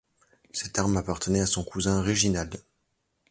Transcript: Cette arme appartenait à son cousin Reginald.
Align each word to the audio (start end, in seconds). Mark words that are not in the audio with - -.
Cette 0.51 0.79
arme 0.79 0.97
appartenait 0.97 1.41
à 1.41 1.45
son 1.45 1.63
cousin 1.63 2.01
Reginald. 2.01 2.59